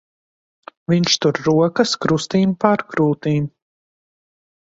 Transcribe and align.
Viņš 0.93 1.17
tur 1.25 1.41
rokas 1.47 1.93
krustīm 2.05 2.55
pār 2.65 2.85
krūtīm. 2.95 3.47